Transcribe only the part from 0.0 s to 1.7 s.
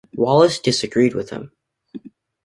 Wallace disagreed with him.